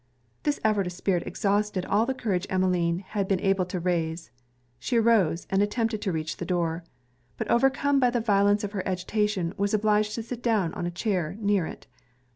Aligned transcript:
This 0.41 0.59
effort 0.63 0.87
of 0.87 0.93
spirit 0.93 1.27
exhausted 1.27 1.85
all 1.85 2.07
the 2.07 2.15
courage 2.15 2.47
Emmeline 2.49 3.03
had 3.09 3.27
been 3.27 3.39
able 3.39 3.65
to 3.65 3.79
raise. 3.79 4.31
She 4.79 4.97
arose, 4.97 5.45
and 5.51 5.61
attempted 5.61 6.01
to 6.01 6.11
reach 6.11 6.37
the 6.37 6.43
door; 6.45 6.83
but 7.37 7.47
overcome 7.51 7.99
by 7.99 8.09
the 8.09 8.19
violence 8.19 8.63
of 8.63 8.71
her 8.71 8.81
agitation, 8.87 9.53
was 9.57 9.75
obliged 9.75 10.15
to 10.15 10.23
sit 10.23 10.41
down 10.41 10.73
in 10.73 10.87
a 10.87 10.89
chair 10.89 11.37
near 11.39 11.67
it. 11.67 11.85